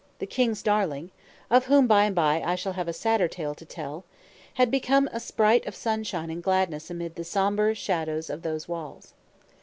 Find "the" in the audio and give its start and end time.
0.17-0.25, 7.13-7.23